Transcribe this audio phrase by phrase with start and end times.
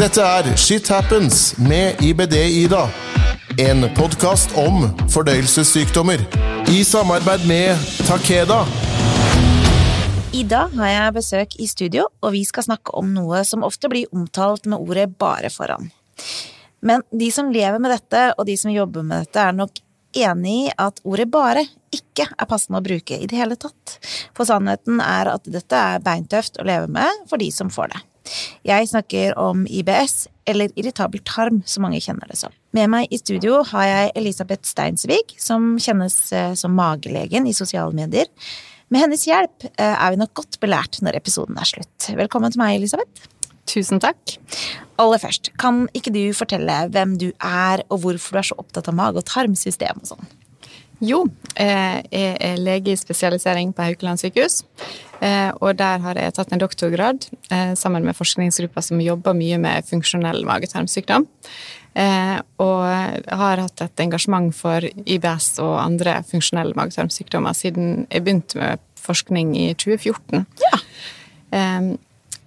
[0.00, 2.86] Dette er Shit Happens med IBD-Ida.
[3.60, 6.22] En podkast om fordøyelsessykdommer.
[6.72, 8.62] I samarbeid med Takeda.
[10.32, 13.92] I dag har jeg besøk i studio, og vi skal snakke om noe som ofte
[13.92, 15.90] blir omtalt med ordet bare foran.
[16.80, 19.84] Men de som lever med dette, og de som jobber med dette, er nok
[20.16, 24.00] enig i at ordet bare ikke er passende å bruke i det hele tatt.
[24.32, 28.06] For sannheten er at dette er beintøft å leve med for de som får det.
[28.66, 32.54] Jeg snakker om IBS, eller irritabel tarm, som mange kjenner det som.
[32.76, 37.94] Med meg i studio har jeg Elisabeth Steinsvig, som kjennes eh, som magelegen i sosiale
[37.96, 38.30] medier.
[38.90, 42.10] Med hennes hjelp eh, er vi nok godt belært når episoden er slutt.
[42.18, 43.28] Velkommen til meg, Elisabeth.
[43.70, 44.36] Tusen takk.
[45.00, 48.90] Aller først, kan ikke du fortelle hvem du er, og hvorfor du er så opptatt
[48.90, 50.32] av mage- og tarmsystem og sånn?
[51.00, 51.22] Jo,
[51.56, 54.60] eh, jeg er lege i spesialisering på Haukeland sykehus.
[55.20, 59.56] Eh, og der har jeg tatt en doktorgrad eh, sammen med forskningsgruppa som jobber mye
[59.60, 61.26] med funksjonell mage-tarmsykdom.
[62.62, 68.84] Og har hatt et engasjement for IBS og andre funksjonelle mage-tarmsykdommer siden jeg begynte med
[69.00, 70.46] forskning i 2014.
[70.62, 70.78] Ja.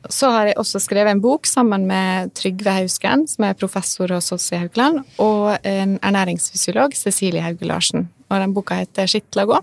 [0.09, 4.32] Så har jeg også skrevet en bok sammen med Trygve Hausken, som er professor hos
[4.36, 8.09] oss i Haukeland, og en ernæringsfysiolog, Cecilie Hauge Larsen.
[8.30, 9.59] Og den boka heter 'Skitla gå.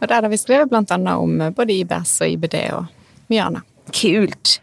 [0.00, 2.86] Og der har vi skrevet annet om både IBS og IBD og
[3.28, 3.62] mye annet.
[3.92, 4.60] Kult.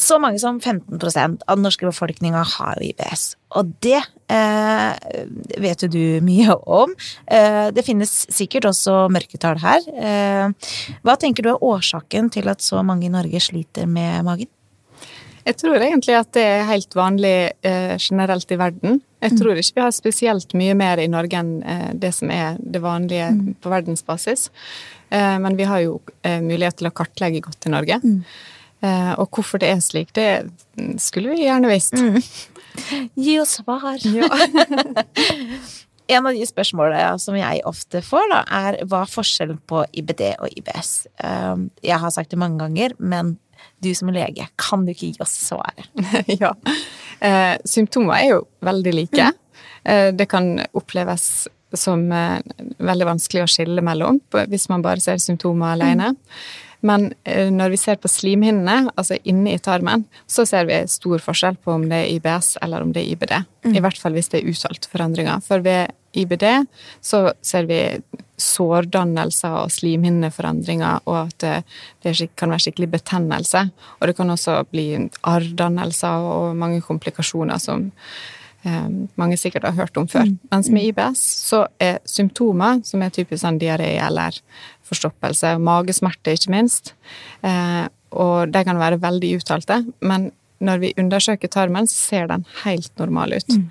[0.00, 3.34] Så mange som 15 av den norske befolkninga har IBS.
[3.58, 3.98] Og det
[4.32, 4.94] eh,
[5.60, 6.94] vet jo du mye om.
[7.26, 9.84] Eh, det finnes sikkert også mørketall her.
[9.92, 10.70] Eh,
[11.04, 14.48] hva tenker du er årsaken til at så mange i Norge sliter med magen?
[15.44, 17.34] Jeg tror egentlig at det er helt vanlig
[17.66, 19.00] eh, generelt i verden.
[19.20, 22.56] Jeg tror ikke vi har spesielt mye mer i Norge enn eh, det som er
[22.60, 23.42] det vanlige mm.
[23.60, 24.48] på verdensbasis.
[25.08, 28.00] Eh, men vi har jo mulighet til å kartlegge godt i Norge.
[28.04, 28.20] Mm.
[28.80, 30.48] Eh, og hvorfor det er slik, det
[31.02, 31.96] skulle vi gjerne visst.
[31.96, 32.20] Mm.
[33.24, 34.00] Gi oss svar.
[34.08, 34.28] Ja.
[36.16, 40.24] en av de spørsmålene som jeg ofte får, da, er hva er forskjellen på IBD
[40.40, 40.94] og IBS?
[41.22, 43.36] Eh, jeg har sagt det mange ganger, men
[43.84, 45.86] du som lege, kan du ikke gi oss svaret?
[46.42, 46.54] ja.
[47.20, 49.30] Eh, symptomer er jo veldig like.
[49.84, 54.16] Eh, det kan oppleves som veldig vanskelig å skille mellom
[54.50, 56.08] hvis man bare ser symptomer alene.
[56.86, 61.22] Men eh, når vi ser på slimhinnene, altså inne i tarmen, så ser vi stor
[61.22, 63.36] forskjell på om det er IBS eller om det er IBD.
[63.66, 63.76] Mm.
[63.76, 65.44] I hvert fall hvis det er uttalte forandringer.
[65.44, 66.46] For ved IBD
[67.04, 67.80] så ser vi
[68.40, 71.54] sårdannelser og slimhinneforandringer, og at det,
[72.06, 73.66] det, kan være skikkelig betennelse.
[74.00, 74.86] Og det kan også bli
[75.28, 78.39] arrdannelser og mange komplikasjoner som eh,
[79.16, 80.26] mange sikkert har hørt om før.
[80.28, 80.38] Mm.
[80.52, 84.36] Mens med IBS så er symptomer, som er typisk sånn diaré eller
[84.84, 86.92] forstoppelse, magesmerter magesmerte ikke minst,
[87.46, 92.44] eh, og de kan være veldig uttalte, men når vi undersøker tarmen, så ser den
[92.64, 93.48] helt normal ut.
[93.48, 93.70] Mm.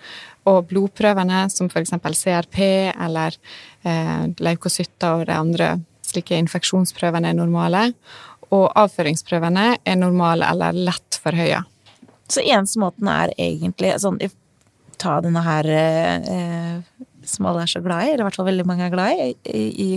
[0.50, 1.94] Og blodprøvene, som f.eks.
[2.18, 2.60] CRP
[2.96, 3.36] eller
[3.84, 5.70] eh, leukocytter og de andre
[6.10, 7.84] slike infeksjonsprøvene, er normale.
[8.50, 11.62] Og avføringsprøvene er normale eller lett forhøya.
[12.30, 14.18] Så eneste måten er egentlig sånn
[15.00, 18.66] Ta denne her eh, som alle er så glad i, eller i hvert fall veldig
[18.68, 19.30] mange er glad i.
[19.46, 19.90] i, i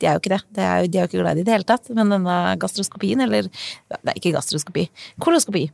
[0.00, 0.40] de er jo ikke det.
[0.56, 1.90] De er jo, de er jo ikke glad i det i det hele tatt.
[1.96, 3.50] Men denne gastroskopien, eller
[4.00, 4.88] Nei, ikke gastroskopi.
[5.22, 5.66] Koloskopi.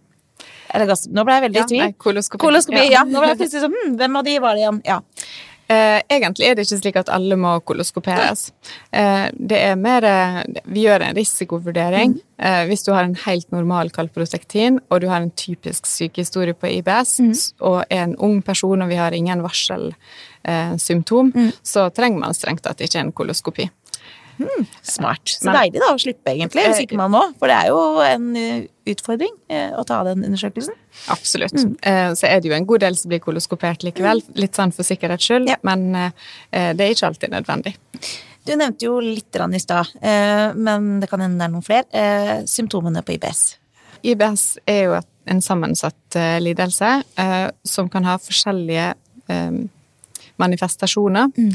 [0.75, 1.13] Eller gastro...
[1.17, 1.83] Nå ble jeg veldig i tvil.
[1.85, 2.43] Ja, koloskopi.
[2.43, 2.89] koloskopi ja.
[2.99, 3.05] ja.
[3.09, 4.81] Nå ble jeg plutselig sånn hm, Hvem av de var det igjen?
[4.89, 4.99] Ja.
[5.69, 8.51] Eh, egentlig er det ikke slik at alle må koloskoperes.
[8.95, 12.15] Eh, det er mer eh, Vi gjør en risikovurdering.
[12.15, 12.23] Mm.
[12.39, 16.71] Eh, hvis du har en helt normal kalprotektin, og du har en typisk sykehistorie på
[16.79, 17.35] IBS, mm.
[17.67, 21.51] og er en ung person, og vi har ingen varselsymptom, mm.
[21.63, 23.71] så trenger man strengt tatt ikke en koloskopi.
[24.37, 25.31] Hmm, smart.
[25.31, 27.23] Så deilig da å slippe, egentlig, hvis ikke man må.
[27.41, 30.77] For det er jo en eh, utfordring eh, å ta den undersøkelsen.
[31.13, 31.57] Absolutt.
[31.57, 31.75] Mm.
[31.81, 34.39] Eh, så er det jo en god del som blir koloskopert likevel, mm.
[34.43, 35.59] litt sånn for sikkerhets skyld, ja.
[35.67, 37.77] men det er ikke alltid nødvendig.
[38.47, 39.91] Du nevnte jo litt i stad,
[40.55, 42.37] men det kan hende det er noen flere.
[42.47, 43.43] Symptomene på IBS?
[44.07, 46.93] IBS er jo en sammensatt lidelse
[47.67, 48.93] som kan ha forskjellige
[50.39, 51.33] manifestasjoner.
[51.37, 51.53] Mm.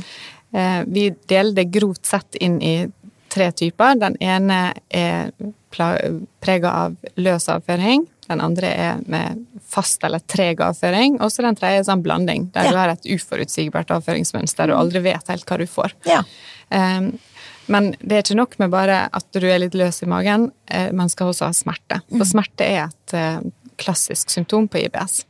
[0.53, 2.75] Eh, vi deler det grovt sett inn i
[3.31, 3.95] tre typer.
[3.95, 5.31] Den ene er
[6.41, 8.05] prega av løs avføring.
[8.27, 11.17] Den andre er med fast eller treg avføring.
[11.23, 12.71] Og så den tredje er sånn blanding, der ja.
[12.71, 15.95] du har et uforutsigbart avføringsmønster og aldri vet helt hva du får.
[16.07, 16.21] Ja.
[16.69, 17.13] Um,
[17.71, 20.89] men det er ikke nok med bare at du er litt løs i magen, eh,
[20.95, 22.01] man skal også ha smerte.
[22.09, 22.31] For mm.
[22.33, 23.43] smerte er et uh,
[23.79, 25.21] klassisk symptom på IBS.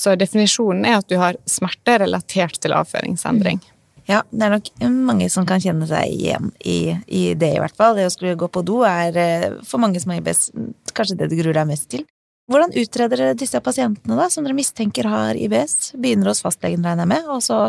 [0.00, 3.60] Så definisjonen er at du har smerte relatert til avføringsendring.
[3.60, 3.79] Mm.
[4.10, 7.76] Ja, det er nok mange som kan kjenne seg igjen i, i, det, i hvert
[7.78, 7.94] fall.
[7.94, 10.48] Det å skulle gå på do er eh, for mange som har IBS
[10.96, 12.02] kanskje det du gruer deg mest til.
[12.50, 15.92] hvordan utreder dere disse pasientene da, som dere mistenker har IBS?
[15.94, 17.60] Begynner hos fastlegen, regner jeg med, og så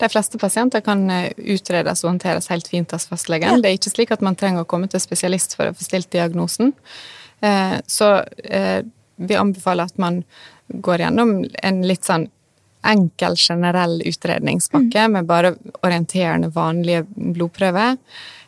[0.00, 3.48] De fleste pasienter kan eh, utredes og håndteres helt fint hos fastlegen.
[3.48, 3.60] Ja.
[3.60, 6.10] Det er ikke slik at man trenger å komme til spesialist for å få stilt
[6.12, 6.72] diagnosen.
[7.44, 8.08] Eh, Så
[9.20, 10.22] vi anbefaler at man
[10.72, 11.32] går gjennom
[11.62, 12.28] en litt sånn
[12.84, 15.54] enkel, generell utredningspakke med bare
[15.84, 17.96] orienterende, vanlige blodprøver.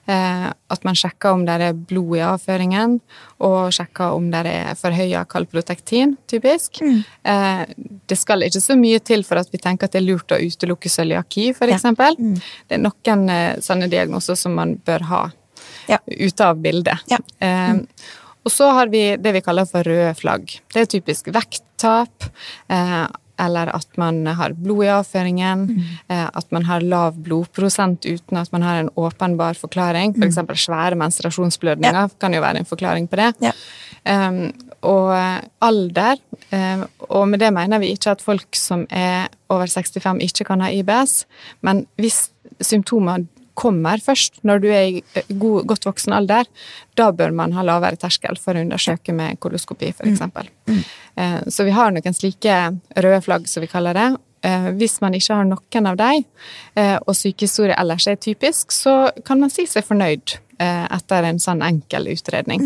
[0.09, 2.97] Eh, At man sjekker om det er blod i avføringen,
[3.41, 6.81] og sjekker om det er forhøya kalprotektin, typisk.
[6.83, 7.65] Eh,
[8.07, 10.41] Det skal ikke så mye til for at vi tenker at det er lurt å
[10.43, 11.77] utelukke cøliaki, for Ja.
[11.77, 12.17] eksempel.
[12.69, 15.31] Det er noen eh, sånne diagnoser som man bør ha
[15.89, 15.99] Ja.
[16.09, 16.99] ute av bildet.
[17.09, 17.19] Ja.
[17.41, 17.75] Eh,
[18.45, 20.61] og så har vi det vi kaller for røde flagg.
[20.73, 22.25] Det er typisk vekttap,
[22.69, 23.07] eh,
[23.41, 25.85] eller at man har blod i avføringen, mm.
[26.09, 30.15] at man har lav blodprosent uten at man har en åpenbar forklaring.
[30.17, 33.33] For eksempel svære menstruasjonsblødninger kan jo være en forklaring på det.
[33.43, 33.55] Ja.
[34.03, 34.53] Um,
[34.83, 36.19] og eh, alder,
[36.51, 36.81] um,
[37.15, 40.73] og med det mener vi ikke at folk som er over 65 ikke kan ha
[40.75, 41.23] IBS,
[41.63, 43.23] men hvis symptomer
[43.59, 46.49] kommer først når du er i eh, god, godt voksen alder,
[46.99, 50.27] da bør man ha lavere terskel for å undersøke med koloskopi, f.eks.
[50.69, 50.83] Mm.
[51.53, 52.59] Så vi har noen slike
[52.97, 54.11] røde flagg, som vi kaller det.
[54.43, 56.25] Eh, Hvis man ikke har noen av dem,
[56.75, 61.39] eh, og sykehistorie ellers er typisk, så kan man si seg fornøyd eh, etter en
[61.43, 62.65] sånn enkel utredning.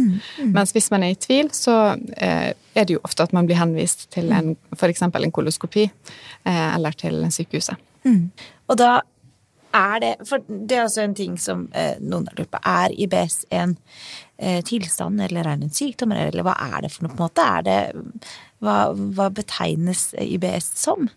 [0.56, 3.61] Mens hvis man er i tvil, så eh, er det jo ofte at man blir
[3.61, 5.03] henvist til en, f.eks.
[5.03, 5.85] en koloskopi,
[6.44, 7.77] eh, eller til sykehuset.
[8.71, 9.00] Og da
[9.76, 12.62] er det For det er altså en ting som eh, noen har lurt på.
[12.64, 13.76] Er IBS en
[14.38, 17.26] eh, tilstand, eller er det en sykdom, eller hva er det for noe, på en
[17.28, 17.46] måte?
[17.46, 17.78] Er det
[18.64, 18.76] Hva,
[19.17, 21.11] hva betegnes IBS som?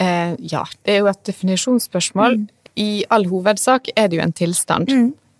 [0.00, 2.38] Eh, ja, det er jo et definisjonsspørsmål.
[2.80, 4.92] I all hovedsak er det jo en tilstand.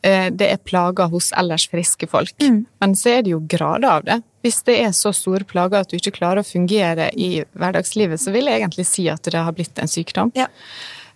[0.05, 2.34] Eh, det er plager hos ellers friske folk.
[2.81, 4.20] Men så er det jo grader av det.
[4.44, 8.32] Hvis det er så store plager at du ikke klarer å fungere i hverdagslivet, så
[8.32, 10.32] vil jeg egentlig si at det har blitt en sykdom.
[10.37, 10.49] Ja.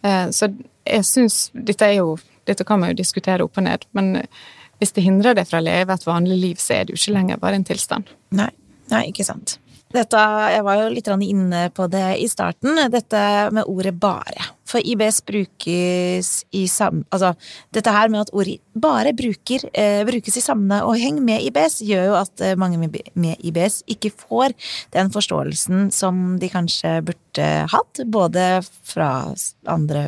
[0.04, 0.50] Eh, Så
[0.84, 1.88] jeg syns Dette
[2.44, 4.26] Dette kan man jo diskutere opp og ned, men
[4.78, 7.14] hvis det hindrer deg fra å leve et vanlig liv, så er det jo ikke
[7.14, 8.10] lenger bare en tilstand.
[8.36, 8.50] Nei,
[8.92, 9.54] nei, ikke sant.
[9.94, 10.18] Dette,
[10.50, 13.22] jeg var jo litt inne på det i starten, dette
[13.54, 14.44] med ordet bare.
[14.74, 17.04] For IBS brukes i sam...
[17.14, 17.30] Altså,
[17.74, 22.16] dette her med at ordet bare bruker, eh, brukes i sammenheng med IBS, gjør jo
[22.18, 22.98] at eh, mange med,
[23.38, 24.56] IBS ikke får
[24.96, 28.48] den forståelsen som de kanskje burde hatt, både
[28.90, 29.12] fra
[29.70, 30.04] andre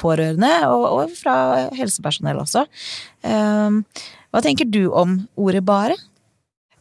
[0.00, 1.36] pårørende og, og fra
[1.76, 2.64] helsepersonell også.
[3.26, 3.78] Eh,
[4.32, 5.98] hva tenker du om ordet bare?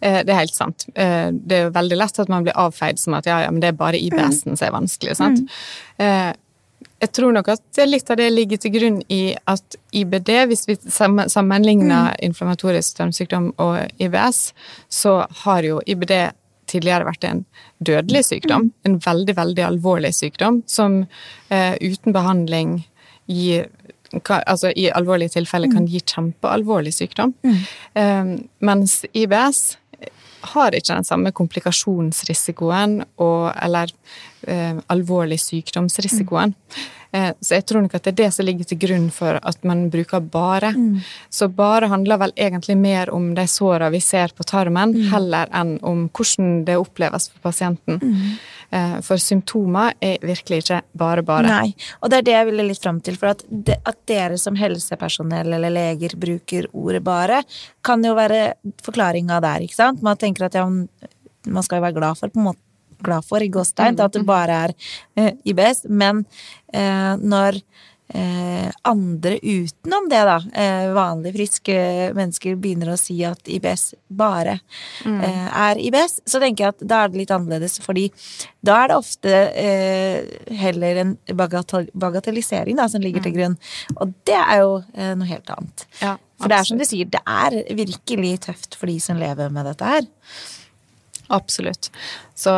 [0.04, 0.88] Eh, Det er helt sant.
[0.96, 3.60] Eh, Det er jo veldig lett at man blir avfeid som at ja, ja, men
[3.64, 5.16] det er bare IBS-en som er vanskelig.
[5.20, 5.44] sant?
[6.00, 6.32] Eh,
[7.04, 10.78] Jeg tror nok at litt av det ligger til grunn i at IBD, hvis vi
[10.80, 14.40] sammenligner sammenligner inflammatorisk tarmsykdom og IBS,
[14.88, 16.14] så har jo IBD
[16.72, 17.44] tidligere vært en
[17.84, 18.72] dødelig sykdom.
[18.88, 21.02] En veldig, veldig alvorlig sykdom som
[21.50, 22.78] eh, uten behandling
[23.28, 23.68] gir
[24.24, 27.34] kan, altså i alvorlige tilfeller kan gi kjempealvorlig sykdom.
[28.00, 29.64] Eh, mens IBS
[30.54, 33.94] har ikke den samme komplikasjonsrisikoen og, eller
[34.48, 36.54] eh, alvorlig sykdomsrisikoen.
[36.54, 39.68] Eh, så jeg tror nok at det er det som ligger til grunn for at
[39.68, 40.72] man bruker bare.
[41.30, 45.76] Så bare handler vel egentlig mer om de såra vi ser på tarmen, heller enn
[45.86, 48.02] om hvordan det oppleves for pasienten.
[48.02, 49.02] Mm.
[49.06, 51.46] for symptomer er virkelig ikke bare bare.
[51.46, 54.40] Nei, og det er det jeg ville litt fram til, for at, de, at dere
[54.42, 57.44] som helsepersonell eller leger bruker ordet bare,
[57.86, 60.02] kan jo være forklaringa der, ikke sant?
[60.02, 62.62] Man tenker at ja, man skal jo være glad for, på en måte,
[63.04, 64.74] glad for i Gåstein, at det bare er
[65.20, 67.60] eh, IBS, men eh, når
[68.14, 71.76] eh, andre utenom det, da, eh, vanlige friske
[72.16, 74.58] mennesker begynner å si at IBS bare
[75.06, 78.10] eh, er IBS, så tenker jeg at da er det litt annerledes, fordi
[78.66, 83.58] da er det ofte eh, heller en bagatell bagatellisering da, som ligger til grunn,
[83.98, 85.88] og det er jo eh, noe helt annet.
[86.02, 89.54] Ja, For det er som du sier, det er virkelig tøft for de som lever
[89.54, 90.12] med dette her.
[91.34, 91.90] Absolutt.
[92.36, 92.52] Så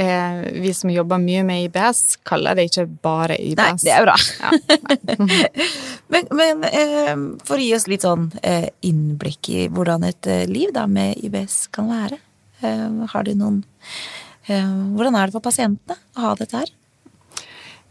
[0.00, 3.60] eh, vi som jobber mye med IBS, kaller det ikke bare IBS.
[3.60, 4.16] Nei, det er bra.
[4.40, 4.50] Ja.
[6.10, 7.12] Men, men eh,
[7.46, 11.20] for å gi oss litt sånn eh, innblikk i hvordan et eh, liv da med
[11.22, 12.18] IBS kan være,
[12.66, 13.60] eh, har du noen
[14.48, 16.72] eh, Hvordan er det for pasientene å ha dette her?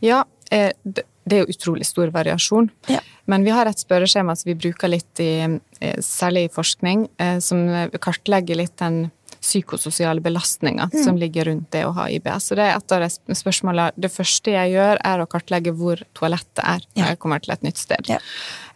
[0.04, 2.72] Ja, eh, det det er jo utrolig stor variasjon.
[2.90, 3.04] Ja.
[3.30, 7.04] Men vi har et spørreskjema som vi bruker litt i, eh, særlig i forskning,
[7.46, 7.60] som
[8.02, 12.50] kartlegger litt den psykososiale belastninga som ligger rundt det å ha IBS.
[12.52, 16.02] Så det er et av de spørsmålene Det første jeg gjør, er å kartlegge hvor
[16.18, 17.08] toalettet er når Ja.
[17.14, 18.08] jeg kommer til et nytt sted.
[18.10, 18.20] Ja.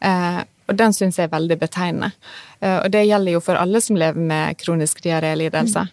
[0.02, 2.14] Eh, og den syns jeg er veldig betegnende.
[2.62, 5.90] Eh, og det gjelder jo for alle som lever med kronisk diarélidelser.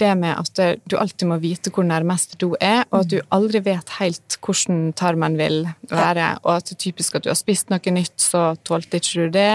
[0.00, 3.62] Det med at du alltid må vite hvor nærmeste do er, og at du aldri
[3.64, 7.70] vet helt hvordan tarmen vil være, og at det er typisk at du har spist
[7.72, 9.50] noe nytt, så tålte ikke du det.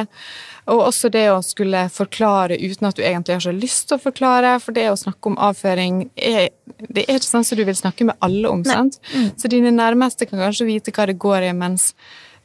[0.71, 4.05] Og også det å skulle forklare uten at du egentlig har så lyst til å
[4.05, 6.49] forklare, for det å snakke om avføring er,
[6.87, 8.97] det er ikke sånn som du vil snakke med alle om, sant?
[9.13, 9.27] Mm.
[9.37, 11.91] Så dine nærmeste kan kanskje vite hva det går i, mens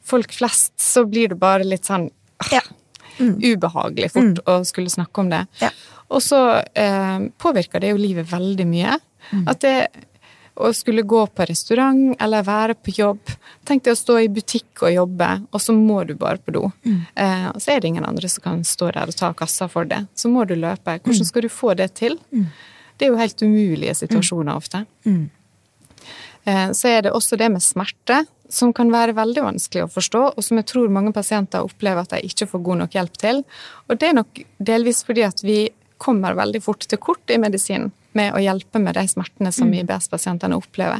[0.05, 2.09] folk flest så blir det bare litt sånn
[2.49, 2.61] ja.
[3.19, 3.35] Mm.
[3.39, 4.45] ubehagelig fort mm.
[4.45, 5.45] å skulle snakke om det.
[5.61, 5.71] Ja.
[6.11, 8.97] Og så eh, påvirker det jo livet veldig mye.
[9.31, 9.45] Mm.
[9.51, 9.75] At det
[10.61, 13.31] å skulle gå på restaurant eller være på jobb.
[13.67, 16.65] Tenk deg å stå i butikk og jobbe, og så må du bare på do.
[16.83, 16.99] Mm.
[17.15, 19.87] Eh, og så er det ingen andre som kan stå der og ta kassa for
[19.87, 20.03] det.
[20.17, 20.97] Så må du løpe.
[20.99, 21.29] Hvordan mm.
[21.31, 22.19] skal du få det til?
[22.35, 22.49] Mm.
[22.97, 24.83] Det er jo helt umulige situasjoner ofte.
[25.07, 25.23] Mm.
[26.43, 30.23] Eh, så er det også det med smerte, som kan være veldig vanskelig å forstå,
[30.35, 33.43] og som jeg tror mange pasienter opplever at de ikke får god nok hjelp til.
[33.87, 35.61] Og det er nok delvis fordi at vi
[36.01, 39.77] kommer veldig fort til kort i medisinen med å hjelpe med de smertene som mm.
[39.81, 40.99] IBS-pasientene opplever.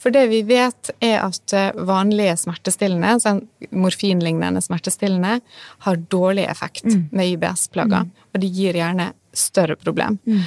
[0.00, 5.38] For det vi vet, er at eh, vanlige smertestillende, sånn morfinlignende smertestillende,
[5.86, 7.04] har dårlig effekt mm.
[7.14, 8.30] med IBS-plager, mm.
[8.32, 10.18] og det gir gjerne større problem.
[10.26, 10.46] Mm.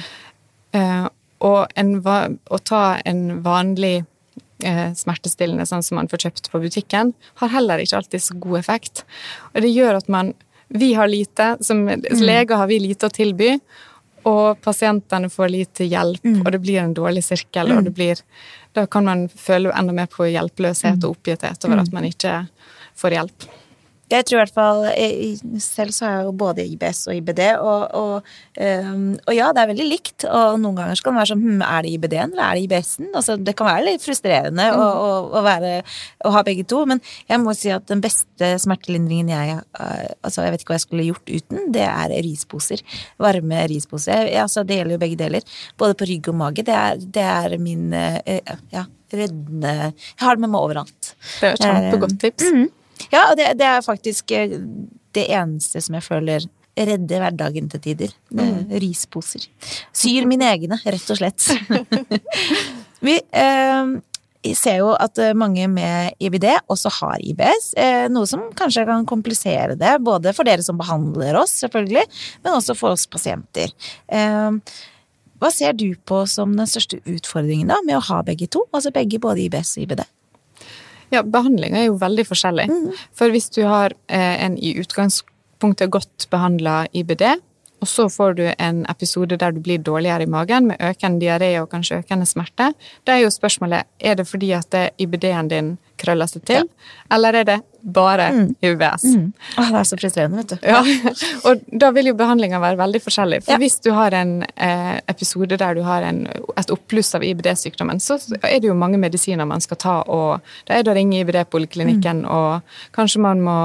[0.74, 1.06] Uh,
[1.44, 4.02] og en, å ta en vanlig
[4.96, 9.04] smertestillende sånn som man får kjøpt på butikken, har heller ikke alltid så god effekt.
[9.52, 10.34] Og det gjør at man
[10.74, 12.22] Vi har lite, som mm.
[12.24, 13.58] leger har vi lite å tilby,
[14.24, 16.38] og pasientene får lite hjelp, mm.
[16.40, 17.68] og det blir en dårlig sirkel.
[17.68, 17.76] Mm.
[17.76, 18.22] og det blir,
[18.72, 21.94] Da kan man føle enda mer på hjelpeløshet og oppgitthet over at mm.
[21.94, 22.32] man ikke
[22.96, 23.46] får hjelp.
[24.12, 24.82] Jeg tror i hvert fall
[25.62, 29.62] Selv så har jeg jo både IBS og IBD, og, og, um, og, ja, det
[29.62, 30.26] er veldig likt.
[30.28, 32.66] Og noen ganger så kan det være sånn hm, Er det IBD-en, eller er det
[32.66, 33.10] IBS-en?
[33.16, 34.82] Altså, det kan være litt frustrerende mm.
[34.82, 35.08] å,
[35.38, 35.72] å, være,
[36.24, 40.44] å, ha begge to, men jeg må si at den beste smertelindringen jeg uh, Altså,
[40.44, 42.84] jeg vet ikke hva jeg skulle gjort uten, det er risposer.
[43.22, 44.28] Varme risposer.
[44.28, 45.58] Jeg, altså, det gjelder jo begge deler.
[45.80, 46.64] Både på rygg og mage.
[46.66, 48.20] Det er, det er min uh,
[48.74, 51.14] ja, reddende Jeg har det med meg overalt.
[51.40, 52.50] Det er et kjempegodt tips.
[52.52, 52.72] Mm.
[53.12, 54.58] Ja, og det, det, er faktisk eh,
[55.14, 58.14] det eneste som jeg føler redder hverdagen til tider.
[58.34, 58.72] Mm.
[58.82, 59.46] Risposer.
[59.94, 61.46] Syr mine egne, rett og slett.
[63.04, 63.92] Vi eh,
[64.52, 69.06] ser jo at eh, mange med IBD også har IBS, eh, noe som kanskje kan
[69.08, 72.04] komplisere det, både for dere som behandler oss, selvfølgelig,
[72.44, 73.72] men også for oss pasienter.
[74.08, 74.58] Eh,
[75.42, 78.66] hva ser du på som den største utfordringen da, med å ha begge to?
[78.72, 80.04] Altså begge både IBS og IBD?
[81.14, 82.68] Ja, behandlinga er jo veldig forskjellig.
[82.70, 83.02] Mm.
[83.16, 87.26] For hvis du har eh, en i utgangspunktet godt behandla IBD,
[87.84, 91.50] og så får du en episode der du blir dårligere i magen med økende diaré
[91.60, 92.70] og kanskje økende smerte,
[93.04, 96.94] da er jo spørsmålet er det fordi at IBD-en din krøller seg til, ja.
[97.12, 98.54] eller er det bare mm.
[98.62, 99.04] UBS.
[99.04, 99.32] Mm.
[99.58, 100.68] Åh, det er så frustrerende, vet du.
[100.68, 100.80] Ja.
[101.48, 103.42] og da vil jo behandlinga være veldig forskjellig.
[103.44, 103.60] For ja.
[103.60, 106.24] hvis du har en eh, episode der du har en,
[106.56, 110.78] et oppbluss av IBD-sykdommen, så er det jo mange medisiner man skal ta, og da
[110.78, 112.32] er det å ringe IBD-poliklinikken, mm.
[112.32, 113.58] og kanskje man må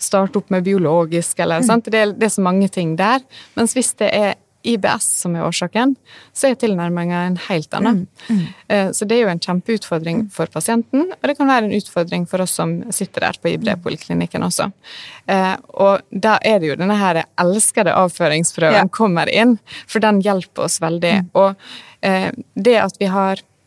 [0.00, 1.68] starte opp med biologisk, eller mm.
[1.68, 1.92] sant.
[1.92, 3.24] Det er, det er så mange ting der.
[3.58, 4.36] Mens hvis det er
[4.68, 5.94] IBS som er årsaken,
[6.36, 8.04] så er tilnærminga en helt annen.
[8.28, 8.92] Mm, mm.
[8.94, 12.44] Så det er jo en kjempeutfordring for pasienten, og det kan være en utfordring for
[12.44, 14.70] oss som sitter der på IBD-poliklinikken også.
[15.26, 18.94] Eh, og da er det jo denne her elskede avføringsprøven ja.
[18.94, 19.56] kommer inn,
[19.86, 21.14] for den hjelper oss veldig.
[21.24, 21.30] Mm.
[21.38, 23.57] Og eh, det at vi har Eh,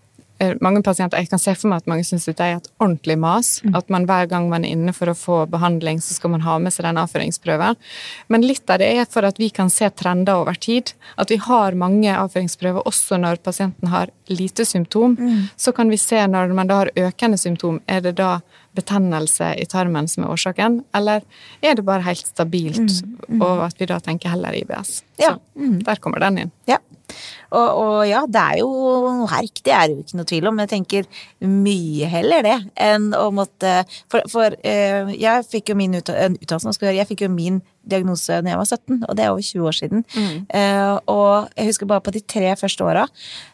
[0.61, 3.61] mange pasienter, Jeg kan se for meg at mange syns det er et ordentlig mas.
[3.63, 3.75] Mm.
[3.77, 6.57] At man hver gang man er inne for å få behandling, så skal man ha
[6.59, 7.77] med seg den avføringsprøven.
[8.29, 10.93] Men litt av det er for at vi kan se trender over tid.
[11.17, 15.17] At vi har mange avføringsprøver også når pasienten har lite symptom.
[15.19, 15.49] Mm.
[15.55, 18.39] Så kan vi se når man da har økende symptom, er det da
[18.75, 21.25] betennelse i tarmen som er årsaken, eller
[21.61, 23.17] er det bare helt stabilt, mm.
[23.27, 23.41] Mm.
[23.43, 25.01] og at vi da tenker heller IBS?
[25.19, 25.35] Ja.
[25.35, 25.81] Så mm.
[25.87, 26.53] der kommer den inn.
[26.69, 26.79] Ja.
[27.51, 28.69] Og, og, ja, det er jo
[29.19, 30.57] noe herk, det er jo ikke noe tvil om.
[30.57, 31.09] Men jeg tenker
[31.43, 37.07] mye heller det enn å måtte For, for uh, jeg fikk jo min utdannelse Jeg
[37.09, 40.03] fikk jo min diagnose da jeg var 17, og det er over 20 år siden.
[40.15, 40.35] Mm.
[40.53, 43.07] Uh, og jeg husker bare på de tre første åra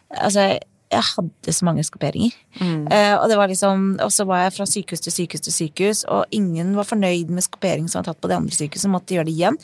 [0.08, 0.54] Altså,
[0.88, 2.34] jeg hadde så mange skoperinger.
[2.58, 2.86] Mm.
[2.88, 6.04] Uh, og det var liksom, og så var jeg fra sykehus til sykehus til sykehus,
[6.08, 9.28] og ingen var fornøyd med skopering som var tatt på de andre sykehusene, måtte gjøre
[9.28, 9.58] det igjen.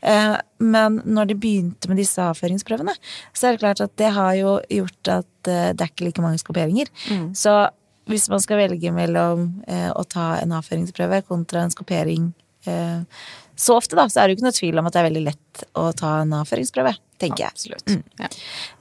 [0.00, 2.94] Uh, men når de begynte med disse avføringsprøvene,
[3.36, 6.24] så er det klart at det har jo gjort at uh, det er ikke like
[6.24, 6.88] mange skoperinger.
[7.12, 7.28] Mm.
[7.36, 7.58] Så
[8.10, 12.24] hvis man skal velge mellom å ta en avføringsprøve kontra en skopering
[13.60, 15.22] så ofte, da, så er det jo ikke noe tvil om at det er veldig
[15.28, 17.54] lett å ta en avføringsprøve, tenker jeg.
[17.54, 17.86] Absolutt.
[17.88, 18.02] Mm.
[18.20, 18.30] Ja.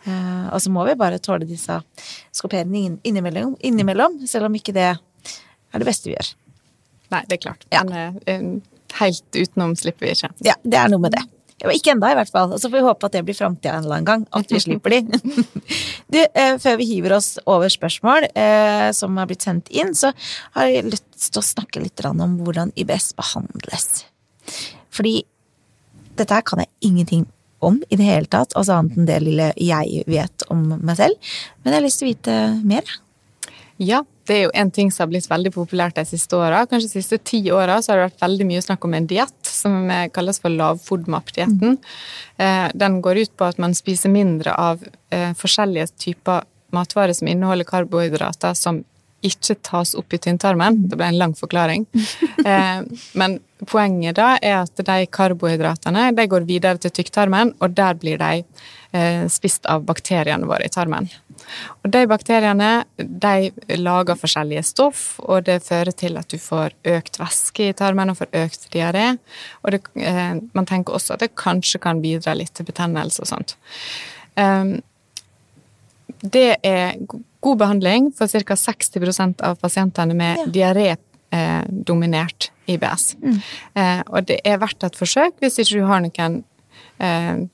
[0.08, 1.80] Uh, og så må vi bare tåle disse
[2.36, 6.32] skoperingene innimellom, innimellom, selv om ikke det er det beste vi gjør.
[7.14, 7.68] Nei, det er klart.
[7.74, 7.84] Ja.
[7.88, 10.32] Men uh, helt utenom slipper vi ikke.
[10.46, 11.26] Ja, det er noe med det.
[11.68, 12.54] Ikke enda i hvert fall.
[12.56, 14.22] Og så får vi håpe at det blir framtida en eller annen gang.
[14.36, 15.20] At vi slipper de.
[16.14, 20.14] du, eh, før vi hiver oss over spørsmål eh, som har blitt sendt inn, så
[20.56, 24.06] har jeg lyst til å snakke litt om hvordan IBS behandles.
[24.96, 25.18] Fordi
[26.20, 27.28] dette her kan jeg ingenting
[27.66, 31.32] om i det hele tatt, altså annet enn det lille jeg vet om meg selv.
[31.64, 32.96] Men jeg har lyst til å vite mer.
[33.80, 36.66] Ja, det er jo en ting som har blitt veldig populært de siste åra.
[36.70, 39.90] Kanskje de siste ti åra har det vært veldig mye snakk om en diett som
[40.14, 41.78] kalles for lavfodmap-dietten.
[41.80, 42.76] Mm.
[42.84, 44.84] Den går ut på at man spiser mindre av
[45.16, 48.84] eh, forskjellige typer matvarer som inneholder karbohydrater som
[49.26, 50.84] ikke tas opp i tynntarmen.
[50.90, 51.88] Det ble en lang forklaring.
[52.40, 52.82] Eh,
[53.20, 53.34] men
[53.68, 58.46] poenget da er at de karbohydratene de går videre til tykktarmen, og der blir de
[58.96, 61.10] eh, spist av bakteriene våre i tarmen.
[61.84, 67.20] Og de bakteriene de lager forskjellige stoff, og det fører til at du får økt
[67.20, 69.10] væske i tarmen og får økt diaré.
[69.66, 73.34] Og det, eh, man tenker også at det kanskje kan bidra litt til betennelse og
[73.36, 73.58] sånt.
[76.20, 76.96] Det er
[77.46, 78.56] god behandling for ca.
[78.56, 80.48] 60% av pasientene med ja.
[80.58, 83.14] diaré-dominert eh, IBS.
[83.22, 83.40] Mm.
[83.74, 86.44] Eh, og det er verdt et forsøk hvis ikke du har noen
[87.00, 87.48] eh,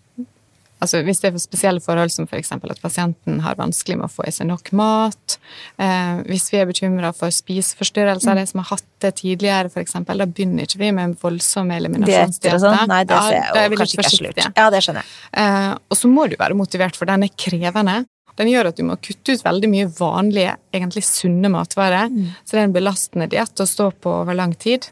[0.83, 2.51] Altså hvis det er for spesielle forhold som f.eks.
[2.51, 5.37] For at pasienten har vanskelig med å få i seg nok mat,
[5.81, 8.41] eh, hvis vi er bekymra for spiseforstyrrelser, mm.
[8.41, 12.91] de som har hatt det tidligere f.eks., da begynner ikke vi med en voldsom Sånn?
[12.91, 14.43] Nei, det ser jeg jo ja, kanskje ikke er lurt.
[14.45, 15.15] Ja, det skjønner jeg.
[15.41, 17.97] Eh, og så må du være motivert, for den er krevende.
[18.35, 22.09] Den gjør at du må kutte ut veldig mye vanlige, egentlig sunne matvarer.
[22.11, 22.33] Mm.
[22.43, 24.89] Så det er en belastende diett å stå på over lang tid.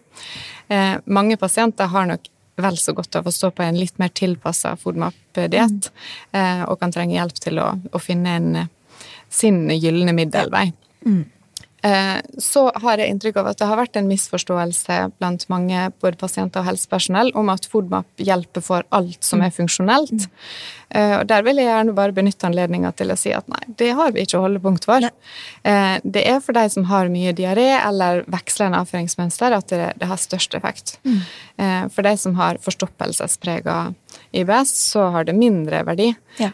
[0.72, 2.30] Eh, mange pasienter har nok
[2.64, 6.40] vel så godt av å stå på en litt mer tilpassa FODMAP-diett, mm.
[6.40, 8.50] eh, og kan trenge hjelp til å, å finne en,
[9.34, 10.68] sin gylne middelvei.
[11.04, 11.24] Mm.
[11.84, 16.20] Eh, så har jeg inntrykk av at det har vært en misforståelse blant mange både
[16.22, 20.30] pasienter og helsepersonell om at FODMAP hjelper for alt som er funksjonelt.
[20.96, 23.92] Eh, og Der vil jeg gjerne bare benytte anledninga til å si at nei, det
[23.98, 25.04] har vi ikke holdepunkt for.
[25.04, 25.12] Nei.
[26.04, 30.22] det er for de som har mye diaré eller vekslende avføringsmønster at det, det har
[30.22, 30.98] størst effekt.
[31.04, 31.20] Mm.
[31.92, 33.78] For de som har forstoppelsesprega
[34.32, 36.12] IBS, så har det mindre verdi.
[36.42, 36.52] Ja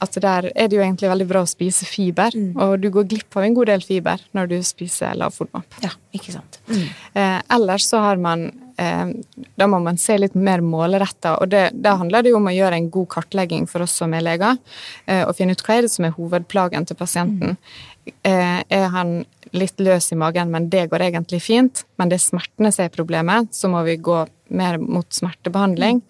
[0.00, 2.54] Altså der er det jo egentlig veldig bra å spise fiber, mm.
[2.56, 5.76] og du går glipp av en god del fiber når du spiser lavfòrmat.
[5.84, 6.56] Ja, ikke sant.
[6.70, 6.86] Mm.
[7.20, 8.46] Eh, ellers så har man
[8.80, 9.12] eh,
[9.60, 12.56] Da må man se litt mer målretta, og det, da handler det jo om å
[12.56, 14.56] gjøre en god kartlegging for oss som er leger,
[15.04, 17.58] eh, og finne ut hva er det som er hovedplagen til pasienten.
[17.60, 18.16] Mm.
[18.24, 19.18] Eh, er han
[19.52, 22.94] litt løs i magen, men det går egentlig fint, men det er smertene som er
[22.94, 26.02] problemet, så må vi gå mer mot smertebehandling.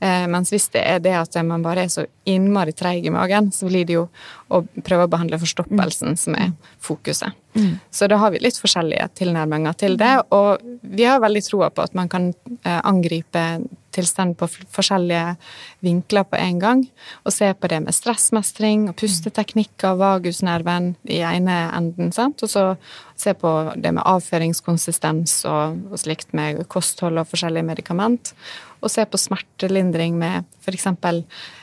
[0.00, 3.50] Eh, mens hvis det er det at man bare er så innmari treig i magen,
[3.52, 4.06] så blir det jo
[4.50, 7.36] å prøve å behandle forstoppelsen som er fokuset.
[7.54, 7.78] Mm.
[7.90, 11.82] Så da har vi litt forskjellige tilnærminger til det, og vi har veldig troa på
[11.82, 12.30] at man kan
[12.62, 13.44] eh, angripe
[13.90, 15.34] tilstand på forskjellige
[15.82, 16.84] vinkler på en gang,
[17.24, 22.42] og se på det med stressmestring og pusteteknikker, vagusnerven i ene enden, sant?
[22.46, 22.64] og så
[23.20, 28.32] se på det med avføringskonsistens og, og slikt med kosthold og forskjellige medikament,
[28.80, 30.86] og se på smertelindring med f.eks.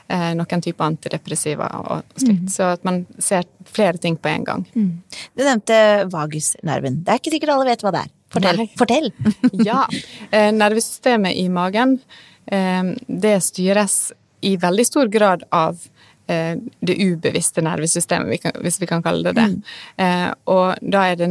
[0.08, 2.46] Eh, noen typer antidepressiva og slikt.
[2.46, 2.52] Mm.
[2.54, 4.67] Så at man ser flere ting på en gang.
[4.78, 4.91] Mm.
[5.34, 5.80] Du nevnte
[6.13, 7.02] vagusnerven.
[7.04, 8.13] Det er ikke sikkert alle vet hva det er.
[8.38, 8.63] Fortell!
[8.78, 9.12] Fortell.
[9.70, 9.84] ja.
[10.30, 11.98] Eh, nervesystemet i magen,
[12.46, 14.00] eh, det styres
[14.46, 15.80] i veldig stor grad av
[16.27, 19.47] det ubevisste nervesystemet, hvis vi kan kalle det det.
[19.53, 19.61] Mm.
[20.03, 21.29] Eh, og da er det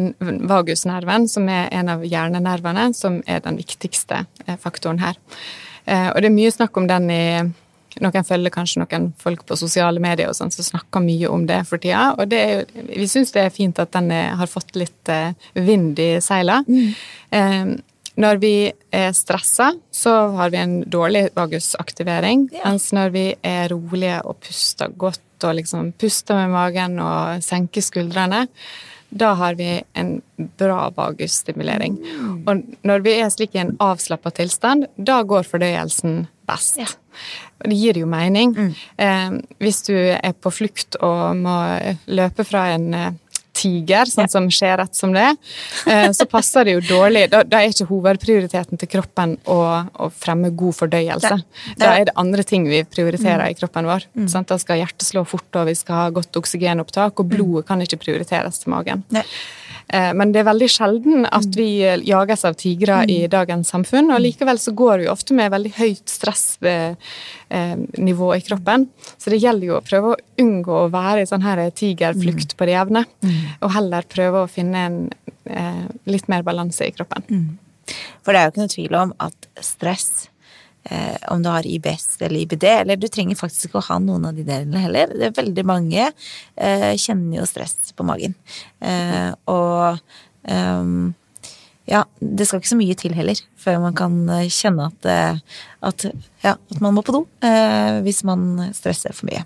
[0.48, 5.18] vagusnerven, som er en av hjernenervene, som er den viktigste eh, faktoren her.
[5.84, 7.24] Eh, og det er mye snakk om den i
[7.96, 11.62] noen følger kanskje noen folk på sosiale medier og sånn som snakker mye om det
[11.68, 12.10] for tida.
[12.18, 15.12] Og det er, vi syns det er fint at den er, har fått litt
[15.56, 16.58] vind i seila.
[16.68, 17.78] Mm.
[18.16, 18.54] Når vi
[18.96, 22.48] er stressa, så har vi en dårlig vagusaktivering.
[22.54, 22.64] Ja.
[22.64, 27.84] Mens når vi er rolige og puster godt og liksom puster med magen og senker
[27.84, 28.46] skuldrene,
[29.16, 30.16] da har vi en
[30.58, 31.98] bra vagusstimulering.
[32.00, 32.38] Mm.
[32.48, 36.80] Og når vi er slik i en avslappa tilstand, da går fordøyelsen best.
[36.80, 36.88] Ja.
[37.62, 38.52] Og det gir jo mening.
[38.56, 38.72] Mm.
[38.96, 41.56] Eh, hvis du er på flukt og må
[42.06, 43.14] løpe fra en eh,
[43.56, 45.28] tiger, sånn som skjer rett som det,
[45.88, 47.26] eh, så passer det jo dårlig.
[47.32, 49.58] Da, da er ikke hovedprioriteten til kroppen å,
[50.06, 51.34] å fremme god fordøyelse.
[51.80, 53.52] Da er det andre ting vi prioriterer mm.
[53.52, 54.08] i kroppen vår.
[54.16, 54.30] Mm.
[54.46, 58.02] Da skal hjertet slå fort, og vi skal ha godt oksygenopptak, og blodet kan ikke
[58.04, 59.06] prioriteres til magen.
[59.14, 59.24] Nei.
[59.88, 63.30] Eh, men det er veldig sjelden at vi jages av tigre i mm.
[63.32, 68.80] dagens samfunn, og likevel så går vi ofte med veldig høyt stressnivå i kroppen.
[69.16, 72.56] Så det gjelder jo å prøve å unngå å være i sånn her tigerflukt mm.
[72.58, 73.44] på det jevne, mm.
[73.60, 74.98] og heller prøve å finne en
[75.50, 77.22] eh, litt mer balanse i kroppen.
[78.24, 80.10] For det er jo ikke noe tvil om at stress
[80.90, 84.28] eh, om du har IBS eller IBD, eller du trenger faktisk ikke å ha noen
[84.28, 85.12] av de delene heller.
[85.12, 88.36] Det er veldig mange eh, kjenner jo stress på magen.
[88.80, 89.98] Eh, og
[90.50, 91.14] ehm,
[91.86, 95.60] ja, det skal ikke så mye til heller før man kan eh, kjenne at, eh,
[95.86, 96.08] at,
[96.44, 99.44] ja, at man må på do eh, hvis man stresser for mye.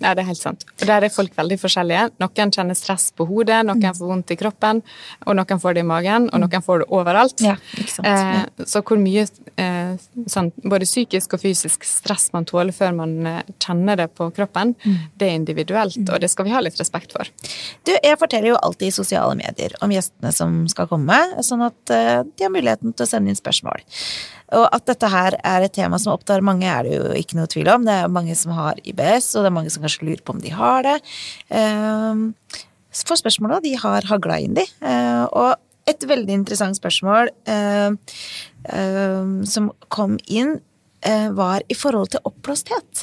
[0.00, 0.66] Ja, det er helt sant.
[0.76, 2.08] Og der er folk veldig forskjellige.
[2.20, 3.96] Noen kjenner stress på hodet, noen mm.
[3.96, 4.82] får vondt i kroppen,
[5.24, 6.44] og noen får det i magen, og mm.
[6.44, 7.44] noen får det overalt.
[7.44, 7.56] Ja.
[8.04, 9.96] Eh, så hvor mye eh,
[10.30, 14.74] sånn, både psykisk og fysisk stress man tåler før man eh, kjenner det på kroppen,
[14.84, 14.98] mm.
[15.16, 16.12] det er individuelt, mm.
[16.12, 17.32] og det skal vi ha litt respekt for.
[17.88, 21.94] Du, jeg forteller jo alltid i sosiale medier om gjestene som skal komme, sånn at
[21.94, 23.84] eh, de har muligheten til å sende inn spørsmål.
[24.54, 27.50] Og at dette her er et tema som opptar mange, er det jo ikke noe
[27.50, 27.86] tvil om.
[27.86, 30.42] Det er mange som har IBS, og det er mange som kanskje lurer på om
[30.42, 30.96] de har det.
[31.50, 32.28] Ehm,
[33.04, 34.64] for spørsmåla, de har hagla inn, de.
[34.80, 35.56] Eh, og
[35.86, 37.90] et veldig interessant spørsmål eh,
[38.70, 40.58] eh, som kom inn,
[41.06, 43.02] var i forhold til oppblåsthet.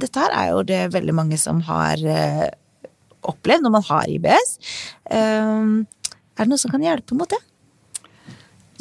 [0.00, 2.00] Dette her er jo det veldig mange som har
[3.30, 4.56] opplevd når man har IBS.
[5.06, 7.38] Er det noe som kan hjelpe mot det?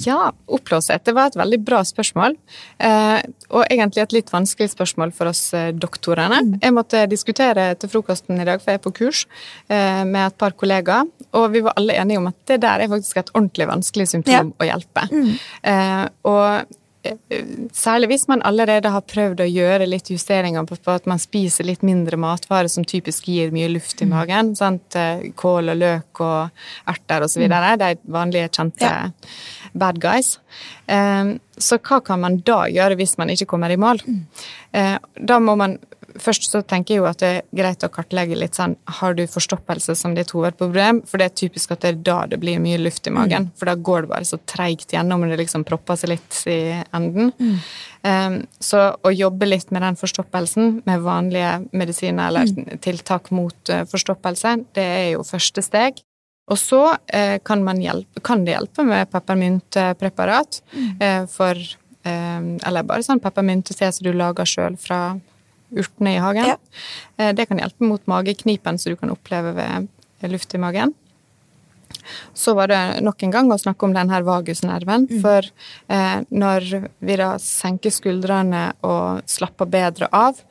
[0.01, 1.05] Ja, oppblåshet.
[1.05, 2.35] Det var et veldig bra spørsmål.
[2.81, 3.19] Eh,
[3.53, 6.41] og egentlig et litt vanskelig spørsmål for oss eh, doktorene.
[6.43, 6.53] Mm.
[6.63, 9.25] Jeg måtte diskutere til frokosten i dag, for jeg er på kurs
[9.67, 11.09] eh, med et par kollegaer.
[11.37, 14.53] Og vi var alle enige om at det der er faktisk et ordentlig vanskelig symptom
[14.53, 14.57] ja.
[14.57, 15.05] å hjelpe.
[15.13, 15.35] Mm.
[15.73, 16.79] Eh, og
[17.75, 21.83] Særlig hvis man allerede har prøvd å gjøre litt justeringer på, at man spiser litt
[21.83, 24.13] mindre matvarer som typisk gir mye luft i mm.
[24.13, 24.53] magen.
[24.55, 24.95] Sant?
[24.95, 27.43] Eh, kål og løk og erter osv.
[27.43, 27.67] Mm.
[27.81, 29.09] De vanlige, kjente ja.
[29.73, 30.37] bad guys.
[30.87, 34.01] Eh, så hva kan man da gjøre hvis man ikke kommer i mål?
[34.05, 34.21] Mm.
[34.73, 35.79] Eh, da må man
[36.19, 39.23] Først så tenker jeg jo at det er greit å kartlegge litt sånn Har du
[39.29, 41.01] forstoppelse som ditt hovedproblem?
[41.09, 43.47] For det er typisk at det er da det blir mye luft i magen.
[43.47, 43.55] Mm.
[43.57, 46.59] For da går det bare så treigt gjennom, og det liksom propper seg litt i
[46.93, 47.33] enden.
[47.39, 47.57] Mm.
[48.03, 52.81] Um, så å jobbe litt med den forstoppelsen med vanlige medisiner eller mm.
[52.83, 56.03] tiltak mot uh, forstoppelse, det er jo første steg.
[56.51, 60.59] Og så eh, kan, hjelpe, kan, det hjelpe med peppermyntepreparat
[60.99, 61.59] eh, for
[62.03, 65.13] Eller bare sånn peppermyntete som du lager sjøl fra
[65.73, 66.45] urtene i hagen.
[66.45, 66.57] Ja.
[67.17, 70.93] Eh, det kan hjelpe mot mageknipen som du kan oppleve ved luft i magen.
[72.33, 75.07] Så var det nok en gang å snakke om denne vagusnerven.
[75.09, 75.19] Mm.
[75.23, 75.47] For
[75.87, 80.41] eh, når vi da senker skuldrene og slapper bedre av,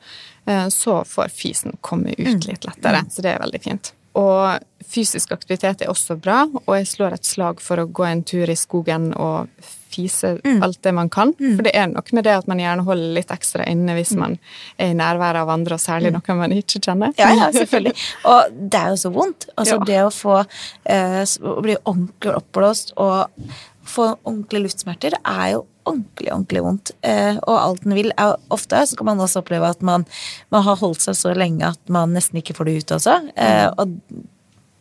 [0.45, 2.47] eh, så får fisen komme ut mm.
[2.47, 3.03] litt lettere.
[3.03, 3.11] Mm.
[3.13, 3.93] Så det er veldig fint.
[4.19, 8.23] Og fysisk aktivitet er også bra, og jeg slår et slag for å gå en
[8.27, 9.49] tur i skogen og
[9.93, 10.61] fise mm.
[10.65, 11.33] alt det man kan.
[11.39, 11.55] Mm.
[11.55, 14.21] For det er nok med det at man gjerne holder litt ekstra inne hvis mm.
[14.23, 14.37] man
[14.81, 16.17] er i nærværet av andre, og særlig mm.
[16.19, 17.13] noe man ikke kjenner.
[17.19, 17.93] Ja, ja, selvfølgelig.
[18.31, 19.49] Og det er jo så vondt.
[19.53, 19.83] Altså ja.
[19.91, 26.29] det å få eh, å bli ordentlig oppblåst og få ordentlige luftsmerter er jo ordentlig,
[26.31, 26.91] ordentlig vondt.
[27.03, 30.05] Eh, og alt den vil er Ofte så kan man også oppleve at man,
[30.53, 33.17] man, har holdt seg så lenge at man nesten ikke får det ut også.
[33.35, 33.81] Eh, mm.
[33.81, 34.31] og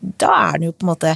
[0.02, 1.10] da er den jo på en måte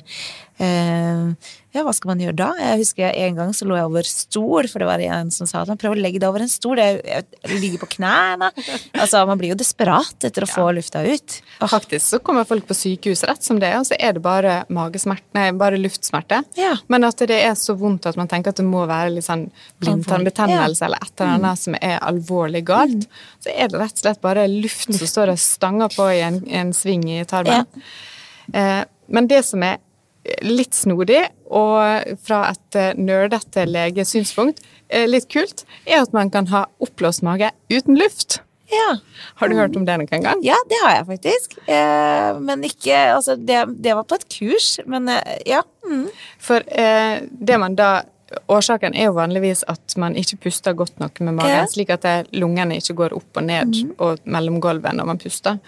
[0.62, 2.46] eh, Ja, hva skal man gjøre da?
[2.60, 5.60] Jeg husker en gang så lå jeg over stol, for det var en som sa
[5.60, 6.78] at man prøver å legge deg over en stol.
[6.78, 8.48] Det ligger på knærne.
[8.96, 11.36] Altså, man blir jo desperat etter å få lufta ut.
[11.60, 14.24] Og faktisk så kommer folk på sykehus rett som det er, og så er det
[14.24, 16.40] bare magesmerte, nei, bare luftsmerte.
[16.56, 16.72] Ja.
[16.88, 19.48] Men at det er så vondt at man tenker at det må være litt sånn
[19.84, 20.88] blindtarmbetennelse ja.
[20.88, 21.64] eller et eller annet mm.
[21.66, 23.04] som er alvorlig galt.
[23.04, 23.22] Mm.
[23.44, 26.44] Så er det rett og slett bare luft som står og stanger på i en,
[26.48, 27.68] en sving i tarmen.
[28.54, 29.78] Eh, men det som er
[30.42, 34.64] litt snodig, og fra et eh, nerdete legesynspunkt
[35.10, 38.40] litt kult, er at man kan ha oppblåst mage uten luft.
[38.70, 38.96] Ja.
[39.38, 40.42] Har du hørt om det noen gang?
[40.42, 41.54] Ja, det har jeg faktisk.
[41.70, 45.10] Eh, men ikke Altså, det, det, var på et kurs, men
[45.46, 45.62] ja.
[45.86, 46.06] Mm.
[46.42, 47.90] For det man da
[48.50, 51.66] Årsaken er jo vanligvis at man ikke puster godt nok med magen, ja.
[51.70, 53.92] slik at lungene ikke går opp og ned mm.
[54.02, 55.60] og mellom gulvet når man puster.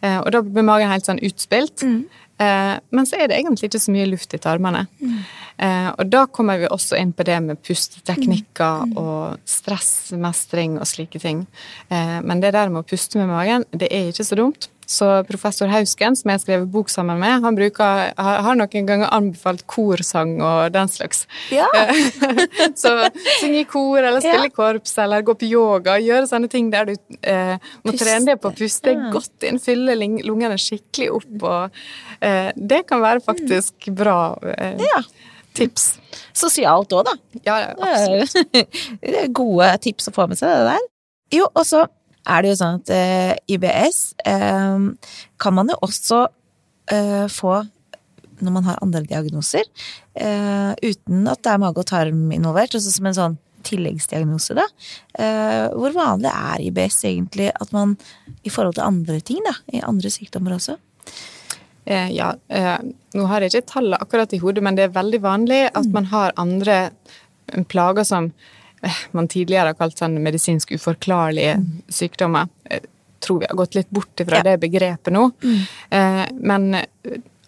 [0.00, 1.84] og da blir magen helt sånn utspilt.
[1.84, 2.06] Mm.
[2.38, 4.86] Eh, men så er det egentlig ikke så mye luft i tarmene.
[5.00, 5.20] Mm.
[5.58, 8.96] Eh, og da kommer vi også inn på det med pusteteknikker mm.
[9.00, 11.46] og stressmestring og slike ting.
[11.88, 14.70] Eh, men det der med å puste med magen, det er ikke så dumt.
[14.86, 19.10] Så professor Hausken, som jeg har skrevet bok sammen med, han bruker, har noen ganger
[19.10, 21.24] anbefalt korsang og den slags.
[21.50, 21.66] Ja.
[22.82, 22.92] så
[23.40, 25.98] synge i kor, eller spille i korps, eller gå på yoga.
[25.98, 28.04] Gjøre sånne ting der du eh, må puste.
[28.04, 29.10] trene deg på å puste ja.
[29.10, 31.34] godt inn, fylle lungene skikkelig opp.
[31.50, 31.82] Og,
[32.22, 34.20] eh, det kan være faktisk bra
[34.54, 35.02] eh, ja.
[35.56, 35.86] Tips.
[36.36, 37.14] Sosialt òg, da.
[37.46, 38.74] Ja, absolutt.
[39.02, 40.90] Det er gode tips å få med seg, det der.
[41.36, 41.86] Jo, og så
[42.26, 44.86] er det jo sånn at eh, IBS eh,
[45.42, 46.26] kan man jo også
[46.92, 47.60] eh, få
[48.44, 49.64] når man har andre diagnoser,
[50.20, 52.74] eh, uten at det er mage og tarm involvert.
[52.76, 54.66] Altså som en sånn tilleggsdiagnose, da.
[55.18, 57.96] Eh, hvor vanlig er IBS egentlig at man
[58.46, 60.76] i forhold til andre ting, da, i andre sykdommer også?
[61.86, 62.76] Eh, ja, eh,
[63.14, 66.08] nå har jeg ikke tallet akkurat i hodet, men det er veldig vanlig at man
[66.10, 66.78] har andre
[67.70, 68.32] plager som
[68.82, 71.70] eh, man tidligere har kalt sånn medisinsk uforklarlige mm.
[72.00, 72.50] sykdommer.
[72.66, 72.82] Jeg
[73.22, 74.48] tror vi har gått litt bort fra ja.
[74.50, 75.28] det begrepet nå.
[75.46, 75.62] Mm.
[76.00, 76.68] Eh, men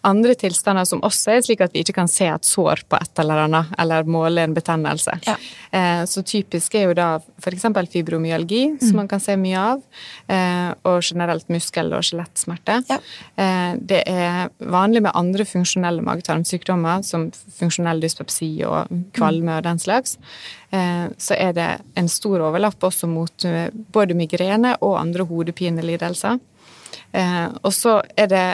[0.09, 3.23] andre tilstander som også er slik at vi ikke kan se et sår på et
[3.23, 5.19] eller annet, eller måle en betennelse.
[5.27, 5.37] Ja.
[5.71, 7.09] Eh, så typisk er jo da
[7.43, 7.67] f.eks.
[7.93, 8.79] fibromyalgi, mm.
[8.83, 9.83] som man kan se mye av,
[10.33, 12.85] eh, og generelt muskel- og skjelettsmerter.
[12.89, 13.01] Ja.
[13.37, 17.29] Eh, det er vanlig med andre funksjonelle magetarmsykdommer, som
[17.61, 20.17] funksjonell dyspepsi og kvalme og den slags.
[20.69, 21.67] Så er det
[21.97, 23.45] en stor overlapp også mot
[23.95, 26.37] både migrene og andre hodepinelidelser.
[27.65, 28.45] Og så er det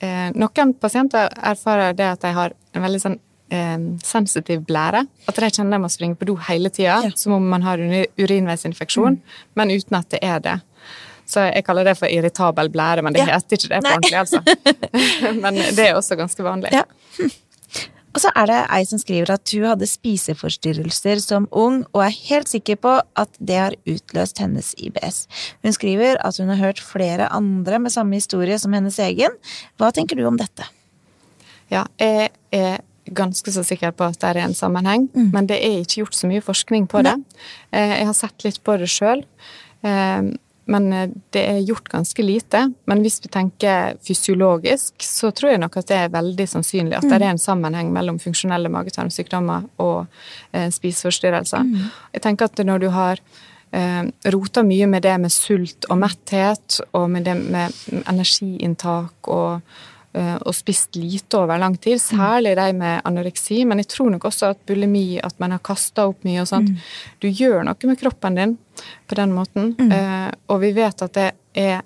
[0.00, 3.18] Eh, noen pasienter erfarer det at de har en veldig sånn
[3.52, 5.04] eh, sensitiv blære.
[5.28, 7.12] At de kjenner de må springe på do hele tida, ja.
[7.16, 9.38] som om man har urinveisinfeksjon, mm.
[9.60, 10.58] men uten at det er det.
[11.30, 13.36] Så jeg kaller det for irritabel blære, men det ja.
[13.36, 14.40] heter ikke det på ordentlig, altså.
[15.44, 16.72] men det er også ganske vanlig.
[16.74, 16.86] Ja.
[18.10, 22.16] Og så er det ei som skriver at hun hadde spiseforstyrrelser som ung, og er
[22.30, 25.24] helt sikker på at det har utløst hennes IBS.
[25.62, 29.38] Hun skriver at hun har hørt flere andre med samme historie som hennes egen.
[29.78, 30.66] Hva tenker du om dette?
[31.70, 32.80] Ja, jeg er
[33.14, 35.30] ganske så sikker på at det er en sammenheng, mm.
[35.34, 37.16] men det er ikke gjort så mye forskning på det.
[37.70, 39.24] Eh, jeg har sett litt på det sjøl.
[40.70, 42.62] Men eh, det er gjort ganske lite.
[42.90, 47.06] Men hvis vi tenker fysiologisk, så tror jeg nok at det er veldig sannsynlig at
[47.06, 47.12] mm.
[47.12, 50.04] det er en sammenheng mellom funksjonelle magetarmsykdommer og
[50.52, 51.66] eh, spiseforstyrrelser.
[51.66, 51.88] Mm.
[52.16, 53.22] Jeg tenker at når du har
[53.76, 54.02] eh,
[54.34, 59.60] rota mye med det med sult og metthet, og med det med energiinntak og
[60.10, 63.60] og spist lite over lang tid, særlig de med anoreksi.
[63.64, 66.72] Men jeg tror nok også at bulimi, at man har kasta opp mye og sånt
[66.72, 66.88] mm.
[67.22, 68.56] Du gjør noe med kroppen din
[69.06, 69.70] på den måten.
[69.78, 69.92] Mm.
[69.94, 71.84] Eh, og vi vet at det er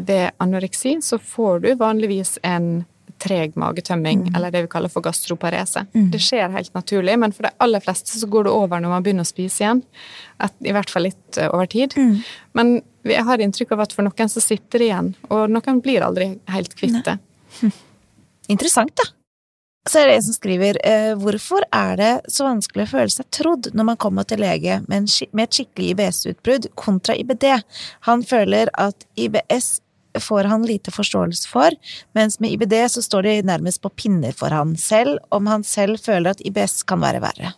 [0.00, 2.84] ved anoreksi så får du vanligvis en
[3.20, 4.34] treg magetømming, mm.
[4.36, 5.82] eller det vi kaller for gastroparese.
[5.92, 6.06] Mm.
[6.14, 9.04] Det skjer helt naturlig, men for de aller fleste så går det over når man
[9.04, 9.82] begynner å spise igjen.
[10.40, 11.96] Et, I hvert fall litt uh, over tid.
[12.00, 12.14] Mm.
[12.56, 12.72] Men
[13.04, 16.32] jeg har inntrykk av at for noen så sitter det igjen, og noen blir aldri
[16.54, 17.18] helt kvitt det.
[18.52, 19.10] Interessant, da.
[19.88, 23.28] Så er det en som skriver eh, hvorfor er det så vanskelig å føle seg
[23.32, 27.46] trodd når man kommer til lege med, med et skikkelig IBS-utbrudd kontra IBD?
[28.10, 29.78] Han føler at IBS
[30.20, 31.74] får han lite forståelse for,
[32.18, 36.02] mens med IBD så står de nærmest på pinner for han selv, om han selv
[36.02, 37.54] føler at IBS kan være verre.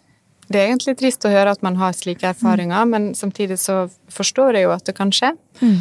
[0.53, 2.93] Det er egentlig trist å høre at man har slike erfaringer, mm.
[2.93, 5.33] men samtidig så forstår jeg jo at det kan skje.
[5.63, 5.79] Mm.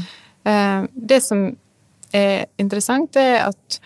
[0.48, 1.52] Eh, det som
[2.16, 3.80] er interessant, det er at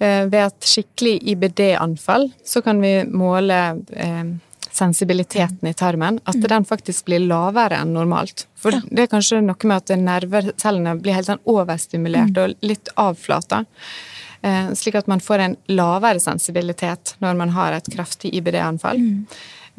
[0.00, 3.60] eh, ved et skikkelig IBD-anfall så kan vi måle
[3.92, 4.24] eh,
[4.70, 6.46] sensibiliteten i tarmen, at mm.
[6.52, 8.46] den faktisk blir lavere enn normalt.
[8.60, 8.80] For ja.
[8.86, 12.42] det er kanskje noe med at nervecellene blir helt sånn overstimulert mm.
[12.44, 13.64] og litt avflata.
[14.42, 19.02] Eh, slik at man får en lavere sensibilitet når man har et kraftig IBD-anfall.
[19.02, 19.26] Mm.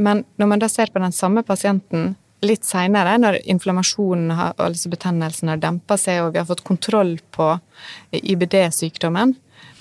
[0.02, 4.90] Men når man da ser på den samme pasienten litt seinere, når inflammasjonen har, altså
[4.92, 7.54] betennelsen har dempa seg og vi har fått kontroll på
[8.18, 9.36] IBD-sykdommen,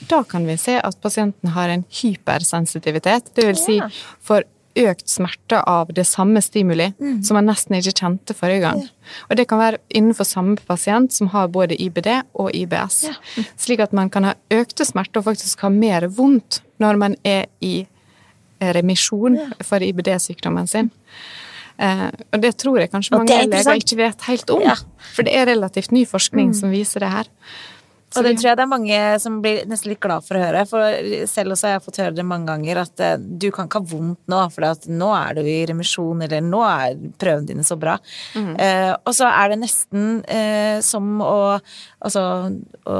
[0.09, 3.33] da kan vi se at pasienten har en hypersensitivitet.
[3.37, 3.77] Det vil si
[4.25, 4.44] for
[4.79, 7.23] økt smerte av det samme stimuli mm.
[7.27, 8.83] som man nesten ikke kjente forrige gang.
[9.29, 13.03] Og det kan være innenfor samme pasient som har både IBD og IBS.
[13.09, 13.46] Ja.
[13.61, 17.49] Slik at man kan ha økte smerter og faktisk ha mer vondt når man er
[17.61, 17.83] i
[18.61, 20.90] remisjon for IBD-sykdommen sin.
[21.81, 24.64] Eh, og det tror jeg kanskje mange leger ikke vet helt om.
[24.69, 24.79] Ja.
[25.14, 26.57] For det er relativt ny forskning mm.
[26.61, 27.31] som viser det her.
[28.19, 30.64] Og det tror jeg det er mange som blir nesten litt glad for å høre.
[30.66, 33.83] For selv også har jeg fått høre det mange ganger at uh, du kan ikke
[33.85, 37.79] ha vondt nå, for nå er du i remisjon, eller nå er prøvene dine så
[37.81, 37.97] bra.
[38.35, 38.53] Mm.
[38.59, 41.38] Eh, og så er det nesten eh, som å
[42.01, 42.21] Altså
[42.88, 42.95] å,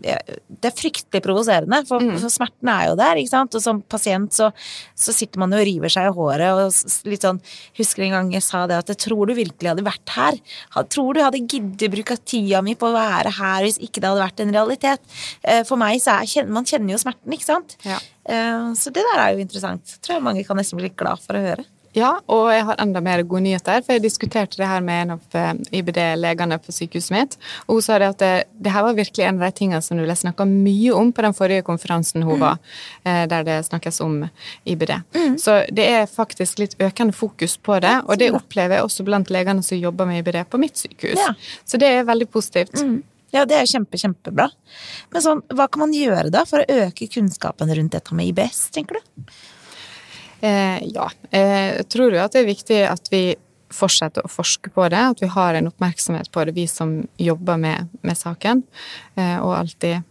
[0.00, 2.18] Det er fryktelig provoserende, for, mm.
[2.18, 3.56] for, smerten er jo der, ikke sant.
[3.56, 4.50] Og som pasient så,
[4.98, 7.40] så sitter man og river seg i håret og litt sånn
[7.78, 10.36] Husker en gang jeg sa det at jeg tror du virkelig hadde vært her?
[10.92, 14.10] Tror du hadde giddet å bruke tida mi på å være her hvis ikke det
[14.10, 15.02] hadde vært en en realitet.
[15.42, 17.76] Eh, for meg så er Man kjenner jo smerten, ikke sant?
[17.86, 17.98] Ja.
[18.24, 19.98] Eh, så det der er jo interessant.
[20.02, 21.64] Tror jeg mange kan nesten bli glad for å høre.
[21.96, 25.12] Ja, og jeg har enda mer gode nyheter, for jeg diskuterte det her med en
[25.16, 28.30] av eh, IBD-legene på sykehuset mitt, og hun sa det at det,
[28.62, 31.34] det, her var virkelig en av de tingene som du snakka mye om på den
[31.34, 32.44] forrige konferansen hun mm.
[32.44, 32.58] var,
[33.30, 34.16] der det snakkes om
[34.64, 34.92] IBD.
[35.16, 35.36] Mm.
[35.42, 39.30] Så det er faktisk litt økende fokus på det, og det opplever jeg også blant
[39.34, 41.18] legene som jobber med IBD på mitt sykehus.
[41.18, 41.34] Ja.
[41.64, 42.78] Så det er veldig positivt.
[42.78, 43.00] Mm.
[43.30, 44.48] Ja, det er jo kjempe, kjempebra.
[45.14, 48.68] Men sånn, hva kan man gjøre da for å øke kunnskapen rundt dette med IBS,
[48.74, 49.24] tenker du?
[50.40, 51.06] Eh, ja.
[51.30, 53.24] Jeg tror jo at det er viktig at vi
[53.70, 57.60] fortsetter å forske på det, at vi har en oppmerksomhet på det, vi som jobber
[57.60, 58.64] med, med saken,
[59.14, 60.02] eh, og alltid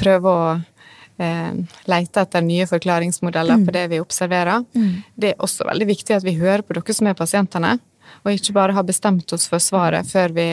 [0.00, 0.52] prøver å
[1.20, 3.66] eh, lete etter nye forklaringsmodeller mm.
[3.68, 4.64] på det vi observerer.
[4.74, 5.02] Mm.
[5.14, 7.76] Det er også veldig viktig at vi hører på dere som er pasientene,
[8.22, 10.46] og ikke bare har bestemt oss for svaret før vi,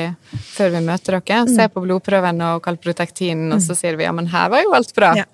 [0.55, 1.45] før vi møter dere.
[1.45, 1.55] Mm.
[1.55, 3.79] Se på blodprøven og kalprotektinen, og så mm.
[3.81, 5.13] sier vi ja, men her var jo alt bra.
[5.21, 5.27] Ja.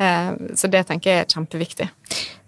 [0.00, 1.88] Eh, så det tenker jeg er kjempeviktig.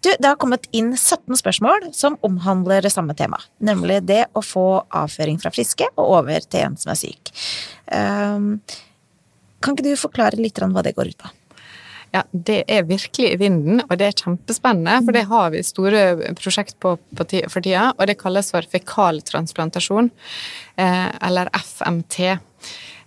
[0.03, 4.43] Du, det har kommet inn 17 spørsmål som omhandler det samme tema, nemlig det å
[4.43, 7.31] få avføring fra friske og over til en som er syk.
[7.87, 8.57] Um,
[9.63, 11.31] kan ikke du forklare litt hva det går ut på?
[12.13, 14.99] Ja, det er virkelig i vinden, og det er kjempespennende.
[15.07, 16.03] For det har vi store
[16.37, 20.11] prosjekt på, på for tida, og det kalles for fekaltransplantasjon,
[20.77, 22.19] eh, eller FMT.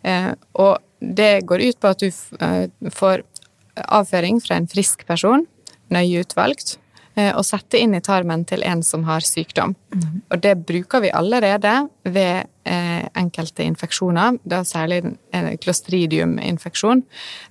[0.09, 2.65] Eh, og det går ut på at du eh,
[2.97, 3.27] får
[3.75, 5.45] avføring fra en frisk person,
[5.93, 6.77] nøye utvalgt,
[7.15, 9.71] og sette inn i tarmen til en som har sykdom.
[9.93, 10.17] Mm.
[10.33, 11.71] Og det bruker vi allerede
[12.03, 14.97] ved eh, enkelte infeksjoner, da særlig
[15.31, 17.05] en clostridium-infeksjon,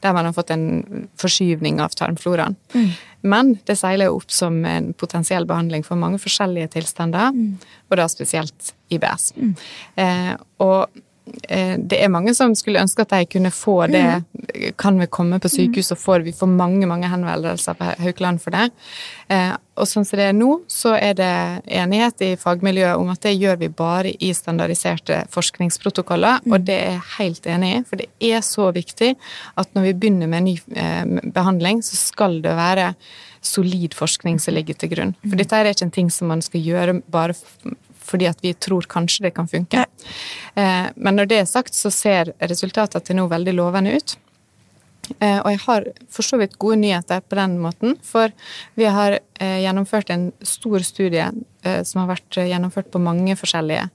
[0.05, 2.59] der man har fått en forskyvning av tarmfloraen.
[2.75, 2.91] Mm.
[3.25, 7.57] Men det seiler opp som en potensiell behandling for mange forskjellige tilstander, mm.
[7.89, 9.33] og da spesielt IBS.
[9.41, 9.57] Mm.
[9.97, 14.03] Eh, og Eh, det er mange som skulle ønske at de kunne få det.
[14.05, 14.73] Mm.
[14.81, 18.53] Kan vi komme på sykehus, og får vi for mange mange henvendelser på Haukeland for
[18.55, 18.69] det.
[19.33, 21.33] Eh, og sånn som det er nå, så er det
[21.81, 26.67] enighet i fagmiljøet om at det gjør vi bare i standardiserte forskningsprotokoller, og mm.
[26.69, 27.83] det er jeg helt enig i.
[27.89, 29.15] For det er så viktig
[29.61, 32.93] at når vi begynner med ny eh, behandling, så skal det være
[33.45, 35.17] solid forskning som ligger til grunn.
[35.25, 35.41] For mm.
[35.41, 37.37] dette er ikke en ting som man skal gjøre bare
[38.05, 39.87] fordi at vi tror kanskje det kan funke.
[40.55, 44.17] Eh, men når det er sagt, så ser resultatet til nå veldig lovende ut.
[45.19, 48.33] Eh, og jeg har for så vidt gode nyheter på den måten, for
[48.79, 51.33] vi har eh, gjennomført en stor studie
[51.65, 53.87] som har vært gjennomført på mange forskjellige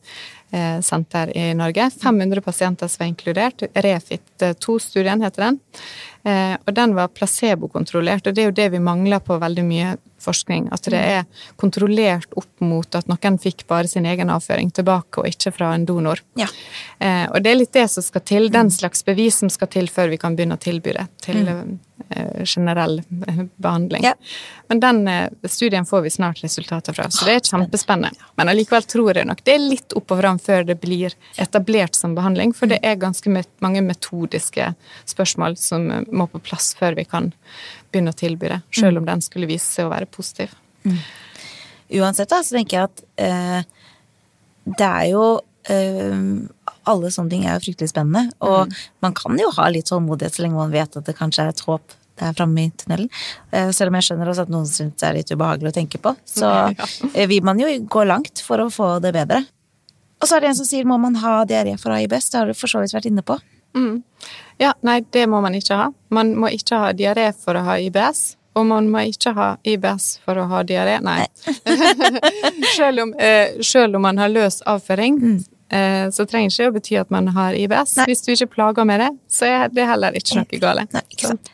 [0.81, 1.89] senter i Norge.
[2.01, 3.63] 500 pasienter som var inkludert.
[3.85, 5.59] Refit 2-studien heter den.
[6.65, 10.69] Og den var placebokontrollert, og det er jo det vi mangler på veldig mye forskning.
[10.71, 11.25] At det er
[11.59, 15.85] kontrollert opp mot at noen fikk bare sin egen avføring tilbake, og ikke fra en
[15.89, 16.21] donor.
[16.39, 16.49] Ja.
[16.99, 19.89] Eh, og det er litt det som skal til, den slags bevis som skal til
[19.91, 21.77] før vi kan begynne å tilby det til mm.
[22.09, 24.03] Eh, generell eh, behandling.
[24.03, 24.13] Ja.
[24.67, 28.29] Men den eh, studien får vi snart resultater fra, så det er kjempespennende.
[28.39, 31.97] Men allikevel tror jeg nok det er litt opp og fram før det blir etablert
[31.97, 34.73] som behandling, for det er ganske mange metodiske
[35.09, 37.31] spørsmål som må på plass før vi kan
[37.91, 40.53] begynne å tilby det, selv om den skulle vise seg å være positiv.
[40.85, 40.99] Mm.
[41.99, 43.61] Uansett, da, så tenker jeg at eh,
[44.77, 45.23] det er jo
[45.69, 46.19] eh,
[46.89, 48.75] Alle sånne ting er jo fryktelig spennende, og mm.
[49.05, 51.65] man kan jo ha litt tålmodighet så lenge man vet at det kanskje er et
[51.65, 53.09] håp der framme i tunnelen.
[53.51, 56.01] Eh, selv om jeg skjønner også at noen syns det er litt ubehagelig å tenke
[56.01, 56.15] på.
[56.27, 56.89] Så ja.
[57.31, 59.43] vil man jo gå langt for å få det bedre.
[60.19, 62.31] Og så er det en som sier må man ha diaré for å ha IBS?
[62.31, 63.39] Det har du for så vidt vært inne på.
[63.77, 64.01] Mm.
[64.59, 65.87] Ja, nei, det må man ikke ha.
[66.11, 68.33] Man må ikke ha diaré for å ha IBS.
[68.59, 70.97] Og man må ikke ha IBS for å ha diaré.
[71.05, 71.21] Nei.
[72.77, 75.37] selv, om, eh, selv, om, man har løs avføring, mm.
[75.69, 77.95] Eh, så trenger ikke å bety at man har IBS.
[77.99, 78.07] Nei.
[78.09, 80.95] Hvis du ikke plager med det, så er det heller ikke noe galt.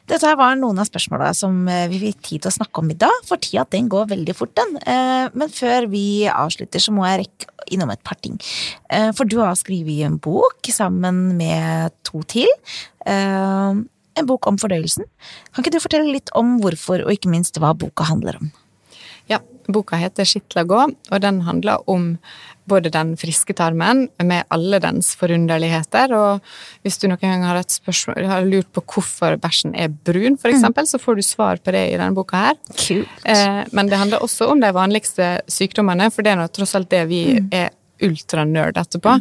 [0.07, 2.93] Dette her var noen av spørsmåla som eh, vi fikk tid til å snakke om
[2.93, 4.77] i dag, for tida den går veldig fort, den.
[4.81, 8.35] Eh, men før vi avslutter, så må jeg rekke innom et par ting.
[9.17, 12.51] For du har skrevet en bok sammen med to til.
[13.09, 15.07] En bok om fordøyelsen.
[15.49, 18.51] Kan ikke du fortelle litt om hvorfor, og ikke minst hva boka handler om?
[19.31, 22.19] Ja, boka heter 'Skitla gå, og den handler om
[22.69, 28.25] både den friske tarmen med alle dens forunderligheter, og hvis du noen gang har, spørsmål,
[28.29, 30.91] har lurt på hvorfor bæsjen er brun, eksempel, mm.
[30.91, 32.59] så får du svar på det i denne boka her.
[32.73, 33.15] Kult.
[33.23, 36.91] Eh, men det handler også om de vanligste sykdommene, for det er nå tross alt
[36.93, 37.49] det vi mm.
[37.55, 37.73] er
[38.03, 39.15] ultranerd etterpå.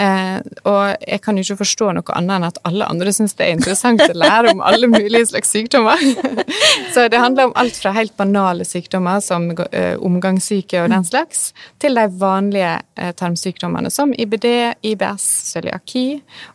[0.00, 3.46] Eh, og jeg kan jo ikke forstå noe annet enn at alle andre syns det
[3.46, 6.02] er interessant å lære om alle mulige slags sykdommer.
[6.94, 11.50] så det handler om alt fra helt banale sykdommer som eh, omgangssyke og den slags,
[11.82, 14.48] til de vanlige eh, tarmsykdommene som IBD,
[14.92, 16.06] IBS, cøliaki,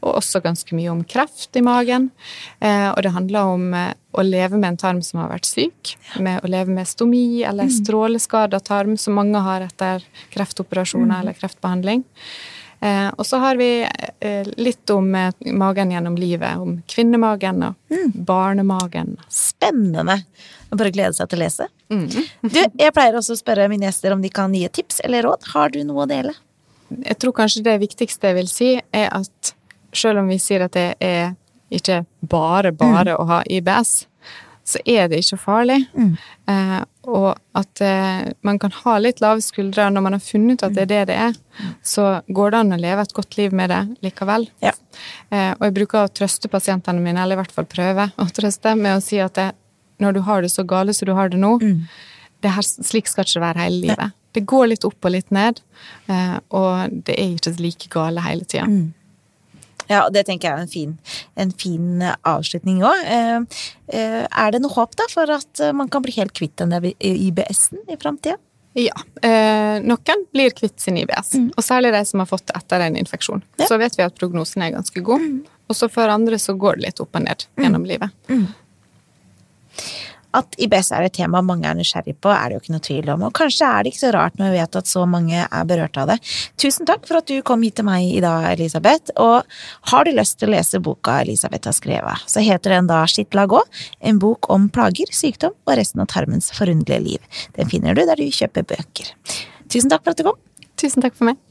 [0.04, 2.12] og også ganske mye om kreft i magen.
[2.62, 5.96] Eh, og det handler om eh, å leve med en tarm som har vært syk,
[6.20, 7.76] med å leve med stomi eller mm.
[7.82, 11.18] stråleskada tarm, som mange har etter kreftoperasjoner mm.
[11.22, 12.06] eller kreftbehandling.
[12.80, 13.70] Eh, og så har vi
[14.20, 18.12] eh, litt om eh, magen gjennom livet, om kvinnemagen og mm.
[18.28, 19.16] barnemagen.
[19.32, 20.20] Spennende!
[20.76, 21.70] Bare glede seg til å lese.
[21.94, 22.08] Mm.
[22.42, 25.48] du, jeg pleier også å spørre mine gjester om de kan gi tips eller råd.
[25.54, 26.36] Har du noe å dele?
[26.96, 29.56] Jeg tror kanskje det viktigste jeg vil si, er at
[29.96, 31.34] selv om vi sier at det er
[31.78, 33.22] ikke bare, bare mm.
[33.22, 33.94] å ha IBS,
[34.66, 35.78] så er det ikke farlig.
[35.94, 36.16] Mm.
[36.50, 39.92] Eh, og at eh, man kan ha litt lave skuldre.
[39.94, 41.38] Når man har funnet ut at det er det det er,
[41.86, 44.48] så går det an å leve et godt liv med det likevel.
[44.66, 44.74] Ja.
[45.30, 48.74] Eh, og jeg bruker å trøste pasientene mine, eller i hvert fall prøve å trøste,
[48.80, 49.52] med å si at det,
[50.02, 51.56] når du har det så gale som du har det nå,
[52.44, 54.22] det her, slik skal ikke være hele livet.
[54.36, 55.62] Det går litt opp og litt ned,
[56.12, 58.66] eh, og det er ikke like gale hele tida.
[59.92, 60.98] Ja, og det tenker jeg er en fin,
[61.40, 63.06] en fin eh, avslutning òg.
[63.06, 63.62] Eh,
[63.94, 67.86] eh, er det noe håp da for at man kan bli helt kvitt den IBS-en
[67.92, 68.40] i framtida?
[68.76, 68.96] Ja.
[69.24, 72.98] Eh, noen blir kvitt sin IBS, og særlig de som har fått det etter en
[73.00, 73.44] infeksjon.
[73.62, 73.70] Ja.
[73.70, 75.24] Så vet vi at prognosen er ganske god.
[75.66, 78.12] Og så for andre så går det litt opp og ned gjennom livet.
[80.36, 83.12] At IBS er et tema mange er nysgjerrig på, er det jo ikke noe tvil
[83.14, 85.70] om, og kanskje er det ikke så rart når vi vet at så mange er
[85.70, 86.18] berørt av det.
[86.62, 89.48] Tusen takk for at du kom hit til meg i dag, Elisabeth, og
[89.92, 93.38] har du lyst til å lese boka Elisabeth har skrevet, så heter den da Skitt
[93.38, 93.62] la gå,
[94.02, 97.42] en bok om plager, sykdom og resten av tarmens forunderlige liv.
[97.56, 99.14] Den finner du der du kjøper bøker.
[99.72, 100.40] Tusen takk for at du kom.
[100.80, 101.45] Tusen takk for meg.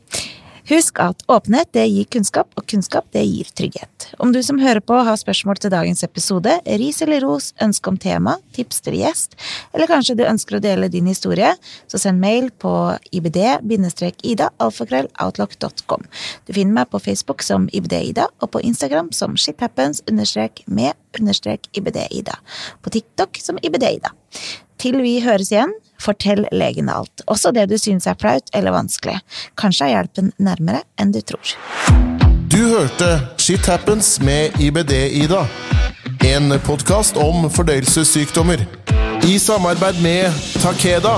[0.65, 4.07] Husk at åpenhet det gir kunnskap, og kunnskap det gir trygghet.
[4.23, 7.99] Om du som hører på har spørsmål til dagens episode, ris eller ros, ønske om
[8.01, 9.37] tema, tips til gjest,
[9.75, 11.51] eller kanskje du ønsker å dele din historie,
[11.91, 12.73] så send mail på
[13.13, 16.03] ibd-ida alfakrølloutlook.com.
[16.49, 22.35] Du finner meg på Facebook som ibd-ida, og på Instagram som shithappens-med-ibd-ida.
[22.81, 24.11] På TikTok som ibd-ida.
[24.85, 29.15] Til vi høres igjen, fortell legen alt, også det du synes er flaut eller vanskelig.
[29.57, 31.55] Kanskje er hjelpen nærmere enn du tror.
[32.53, 33.09] Du hørte
[33.41, 35.47] Shit Happens med IBD-Ida.
[36.29, 38.67] En podkast om fordøyelsessykdommer.
[39.25, 41.17] I samarbeid med Takeda.